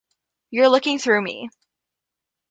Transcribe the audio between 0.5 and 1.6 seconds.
looking through me.